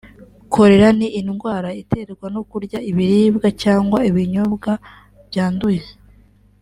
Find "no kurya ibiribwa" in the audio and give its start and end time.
2.35-3.47